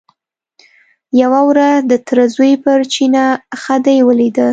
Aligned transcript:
یوه 1.21 1.39
ورځ 1.49 1.79
د 1.91 1.93
تره 2.07 2.25
زوی 2.35 2.53
پر 2.63 2.79
چینه 2.93 3.25
خدۍ 3.61 3.97
ولیده. 4.03 4.49